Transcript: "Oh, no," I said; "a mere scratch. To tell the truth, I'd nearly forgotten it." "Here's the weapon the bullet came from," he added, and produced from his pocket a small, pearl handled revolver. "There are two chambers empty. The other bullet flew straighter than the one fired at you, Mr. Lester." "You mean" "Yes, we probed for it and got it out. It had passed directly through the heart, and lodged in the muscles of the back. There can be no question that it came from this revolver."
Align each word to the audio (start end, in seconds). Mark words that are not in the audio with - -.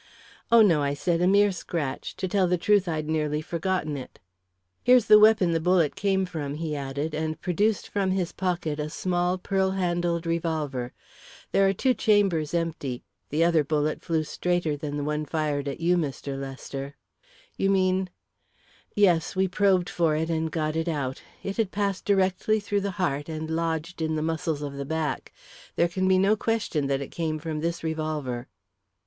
"Oh, 0.51 0.63
no," 0.63 0.81
I 0.81 0.95
said; 0.95 1.21
"a 1.21 1.27
mere 1.27 1.51
scratch. 1.51 2.15
To 2.15 2.27
tell 2.27 2.47
the 2.47 2.57
truth, 2.57 2.87
I'd 2.87 3.07
nearly 3.07 3.39
forgotten 3.39 3.95
it." 3.97 4.17
"Here's 4.81 5.05
the 5.05 5.19
weapon 5.19 5.51
the 5.51 5.59
bullet 5.59 5.95
came 5.95 6.25
from," 6.25 6.55
he 6.55 6.75
added, 6.75 7.13
and 7.13 7.39
produced 7.39 7.87
from 7.87 8.09
his 8.09 8.31
pocket 8.31 8.79
a 8.79 8.89
small, 8.89 9.37
pearl 9.37 9.69
handled 9.69 10.25
revolver. 10.25 10.91
"There 11.51 11.67
are 11.67 11.73
two 11.73 11.93
chambers 11.93 12.55
empty. 12.55 13.03
The 13.29 13.43
other 13.43 13.63
bullet 13.63 14.01
flew 14.01 14.23
straighter 14.23 14.75
than 14.75 14.97
the 14.97 15.03
one 15.03 15.23
fired 15.23 15.67
at 15.67 15.79
you, 15.79 15.97
Mr. 15.97 16.35
Lester." 16.35 16.95
"You 17.55 17.69
mean" 17.69 18.09
"Yes, 18.95 19.35
we 19.35 19.47
probed 19.47 19.87
for 19.87 20.15
it 20.15 20.31
and 20.31 20.49
got 20.51 20.75
it 20.75 20.87
out. 20.87 21.21
It 21.43 21.57
had 21.57 21.69
passed 21.69 22.05
directly 22.05 22.59
through 22.59 22.81
the 22.81 22.89
heart, 22.97 23.29
and 23.29 23.51
lodged 23.51 24.01
in 24.01 24.15
the 24.15 24.23
muscles 24.23 24.63
of 24.63 24.73
the 24.77 24.83
back. 24.83 25.31
There 25.75 25.87
can 25.87 26.07
be 26.07 26.17
no 26.17 26.35
question 26.35 26.87
that 26.87 27.01
it 27.01 27.11
came 27.11 27.37
from 27.37 27.59
this 27.59 27.83
revolver." 27.83 28.47